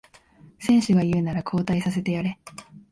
[0.57, 2.39] 選手が言うなら交代させてやれ